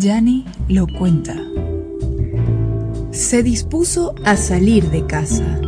[0.00, 1.34] Yani lo cuenta.
[3.10, 5.60] Se dispuso a salir de casa.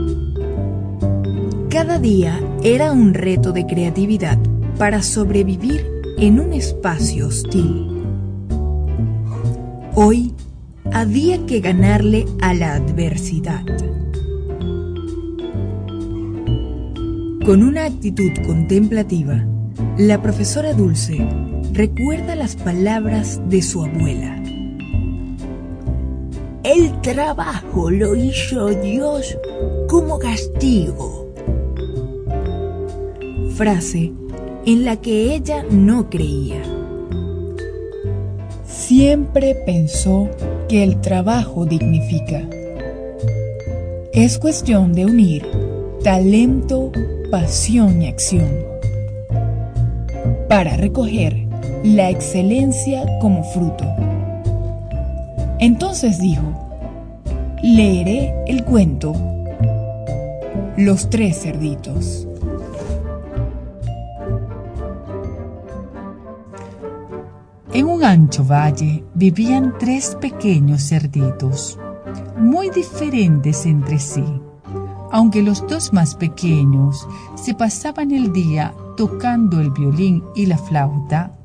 [1.68, 4.38] Cada día era un reto de creatividad
[4.78, 5.84] para sobrevivir
[6.18, 8.04] en un espacio hostil.
[9.96, 10.32] Hoy
[10.92, 13.64] había que ganarle a la adversidad.
[17.44, 19.44] Con una actitud contemplativa,
[19.98, 24.36] la profesora Dulce recuerda las palabras de su abuela.
[26.62, 29.36] El trabajo lo hizo Dios
[29.88, 31.32] como castigo.
[33.54, 34.12] Frase
[34.66, 36.62] en la que ella no creía.
[38.64, 40.28] Siempre pensó
[40.68, 42.48] que el trabajo dignifica.
[44.12, 45.46] Es cuestión de unir
[46.02, 46.90] talento,
[47.30, 48.48] pasión y acción
[50.48, 51.49] para recoger
[51.82, 53.84] la excelencia como fruto.
[55.58, 56.42] Entonces dijo,
[57.62, 59.14] leeré el cuento
[60.76, 62.26] Los tres cerditos.
[67.72, 71.78] En un ancho valle vivían tres pequeños cerditos,
[72.36, 74.24] muy diferentes entre sí.
[75.12, 77.06] Aunque los dos más pequeños
[77.36, 81.39] se pasaban el día tocando el violín y la flauta,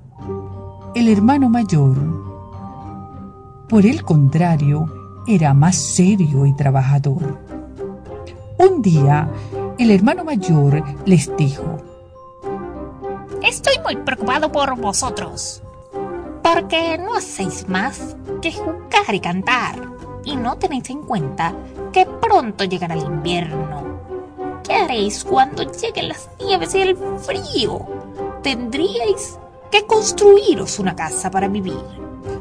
[0.96, 1.98] el hermano mayor,
[3.68, 4.86] por el contrario,
[5.28, 7.38] era más serio y trabajador.
[8.58, 9.30] Un día,
[9.78, 11.80] el hermano mayor les dijo,
[13.44, 15.62] Estoy muy preocupado por vosotros,
[16.42, 19.76] porque no hacéis más que jugar y cantar,
[20.24, 21.54] y no tenéis en cuenta
[21.92, 24.00] que pronto llegará el invierno.
[24.64, 27.86] ¿Qué haréis cuando lleguen las nieves y el frío?
[28.42, 29.38] Tendríais
[29.72, 31.80] que construiros una casa para vivir.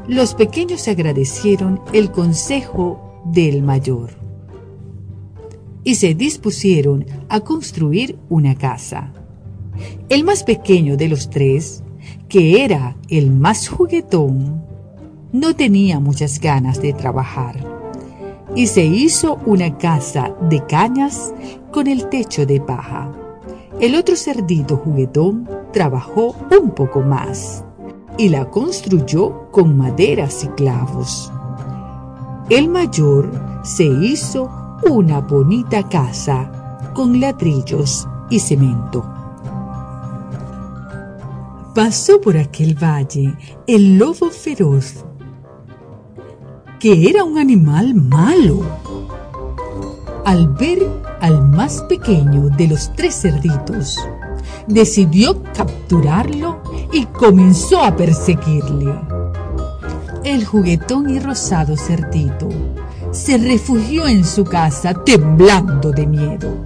[0.07, 4.11] Los pequeños agradecieron el consejo del mayor
[5.83, 9.13] y se dispusieron a construir una casa.
[10.09, 11.83] El más pequeño de los tres,
[12.27, 14.63] que era el más juguetón,
[15.31, 17.57] no tenía muchas ganas de trabajar
[18.55, 21.33] y se hizo una casa de cañas
[21.71, 23.11] con el techo de paja.
[23.79, 27.65] El otro cerdito juguetón trabajó un poco más
[28.17, 31.31] y la construyó con maderas y clavos.
[32.49, 33.29] El mayor
[33.63, 34.49] se hizo
[34.89, 39.03] una bonita casa con ladrillos y cemento.
[41.73, 43.35] Pasó por aquel valle
[43.67, 45.03] el lobo feroz,
[46.79, 48.61] que era un animal malo.
[50.23, 53.97] Al ver al más pequeño de los tres cerditos,
[54.67, 56.61] decidió capturarlo
[56.93, 58.93] y comenzó a perseguirle.
[60.23, 62.49] El juguetón y rosado cerdito
[63.09, 66.63] se refugió en su casa temblando de miedo.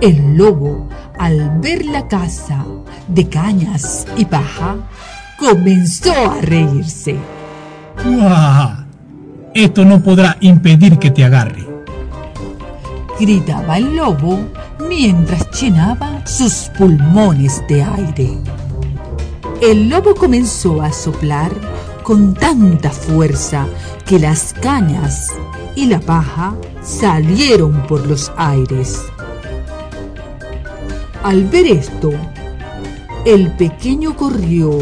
[0.00, 2.64] El lobo, al ver la casa
[3.06, 4.78] de cañas y paja,
[5.38, 7.14] comenzó a reírse.
[8.04, 8.84] ¡Guau!
[9.54, 11.73] Esto no podrá impedir que te agarre.
[13.18, 14.40] Gritaba el lobo
[14.88, 18.38] mientras llenaba sus pulmones de aire.
[19.60, 21.52] El lobo comenzó a soplar
[22.02, 23.66] con tanta fuerza
[24.04, 25.32] que las cañas
[25.76, 29.02] y la paja salieron por los aires.
[31.22, 32.10] Al ver esto,
[33.24, 34.78] el pequeño corrió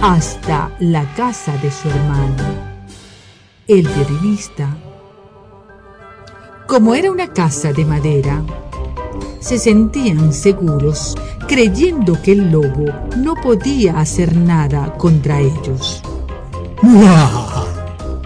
[0.00, 2.44] hasta la casa de su hermano.
[3.66, 4.68] El violinista,
[6.70, 8.44] como era una casa de madera,
[9.40, 11.16] se sentían seguros
[11.48, 12.84] creyendo que el lobo
[13.16, 16.00] no podía hacer nada contra ellos.
[16.80, 17.66] ¡Guau!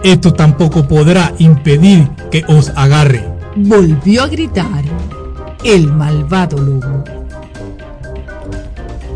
[0.03, 3.27] Esto tampoco podrá impedir que os agarre.
[3.55, 4.83] Volvió a gritar
[5.63, 7.03] el malvado lobo.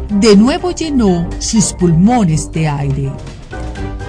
[0.10, 3.12] De nuevo llenó sus pulmones de aire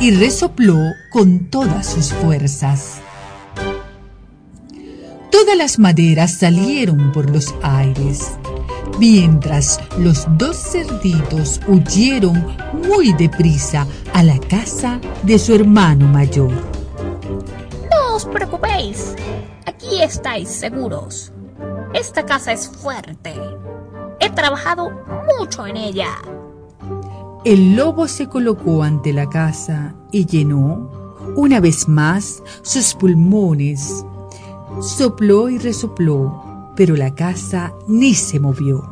[0.01, 0.79] y resopló
[1.11, 3.00] con todas sus fuerzas.
[5.41, 8.33] Todas las maderas salieron por los aires,
[8.99, 16.53] mientras los dos cerditos huyeron muy deprisa a la casa de su hermano mayor.
[17.91, 19.15] No os preocupéis,
[19.65, 21.33] aquí estáis seguros.
[21.95, 23.33] Esta casa es fuerte.
[24.21, 24.91] He trabajado
[25.39, 26.19] mucho en ella.
[27.47, 34.05] El lobo se colocó ante la casa y llenó, una vez más, sus pulmones
[34.79, 38.83] Sopló y resopló, pero la casa ni se movió.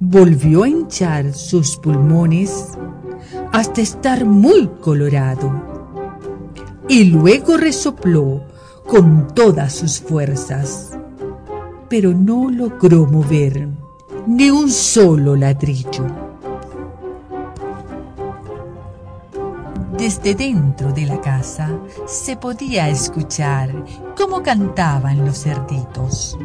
[0.00, 2.72] Volvió a hinchar sus pulmones
[3.52, 5.50] hasta estar muy colorado
[6.88, 8.42] y luego resopló
[8.86, 10.90] con todas sus fuerzas,
[11.88, 13.68] pero no logró mover
[14.26, 16.31] ni un solo ladrillo.
[20.02, 21.70] Desde dentro de la casa
[22.08, 23.72] se podía escuchar
[24.16, 26.36] cómo cantaban los cerditos.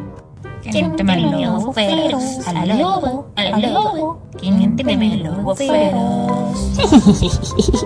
[0.62, 6.78] Quiénteme los feroz, al lobo, al lobo, quiénteme los feroz.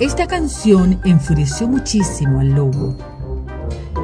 [0.00, 2.96] Esta canción enfureció muchísimo al lobo,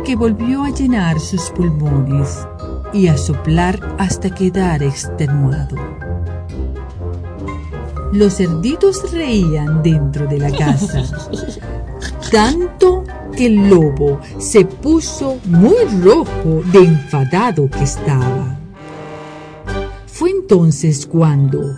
[0.05, 2.47] que volvió a llenar sus pulmones
[2.93, 6.00] y a soplar hasta quedar extenuado.
[8.13, 11.05] Los cerditos reían dentro de la casa,
[12.33, 13.05] tanto
[13.37, 18.59] que el lobo se puso muy rojo de enfadado que estaba.
[20.07, 21.77] Fue entonces cuando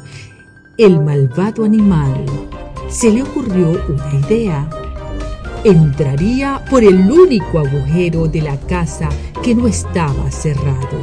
[0.79, 2.25] el malvado animal
[2.89, 4.69] se le ocurrió una idea.
[5.65, 9.09] Entraría por el único agujero de la casa
[9.43, 10.99] que no estaba cerrado.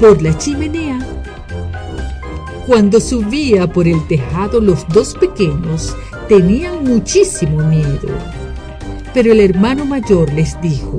[0.00, 1.13] Por la chimenea.
[2.66, 5.96] Cuando subía por el tejado los dos pequeños
[6.28, 8.08] tenían muchísimo miedo.
[9.12, 10.98] Pero el hermano mayor les dijo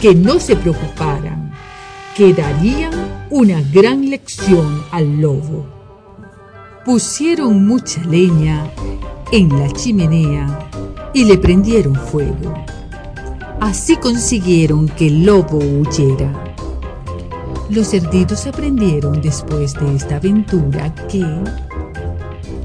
[0.00, 1.52] que no se preocuparan,
[2.16, 2.92] que darían
[3.30, 5.80] una gran lección al lobo
[6.84, 8.68] pusieron mucha leña
[9.32, 10.70] en la chimenea
[11.12, 12.54] y le prendieron fuego.
[13.60, 16.49] Así consiguieron que el lobo huyera.
[17.70, 21.24] Los cerditos aprendieron después de esta aventura que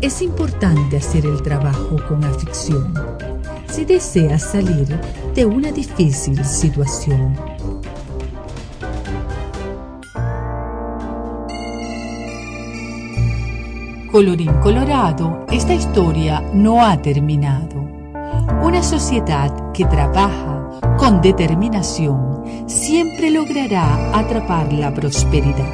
[0.02, 2.92] es importante hacer el trabajo con afición
[3.68, 4.88] si deseas salir
[5.36, 7.36] de una difícil situación.
[14.12, 17.76] Colorín colorado, esta historia no ha terminado.
[18.64, 25.68] Una sociedad que trabaja con determinación siempre logrará atrapar la prosperidad.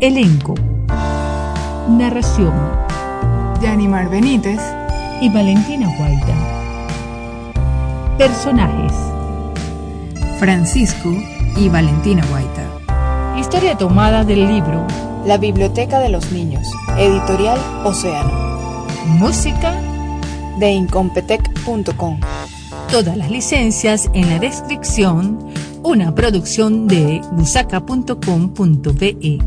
[0.00, 0.54] Elenco.
[1.88, 2.52] Narración.
[3.62, 4.60] Yanimar Benítez
[5.22, 6.34] y Valentina Guaita.
[8.18, 8.92] Personajes.
[10.38, 11.10] Francisco
[11.56, 13.38] y Valentina Guaita.
[13.40, 14.86] Historia tomada del libro
[15.24, 16.66] la Biblioteca de los Niños,
[16.96, 18.86] Editorial Océano.
[19.18, 19.87] Música
[20.58, 22.20] de incompetech.com.
[22.90, 25.38] Todas las licencias en la descripción.
[25.82, 29.38] Una producción de busaca.com.be.